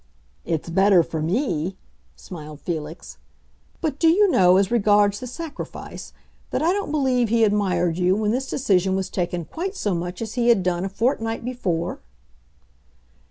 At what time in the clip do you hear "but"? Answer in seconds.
3.81-3.99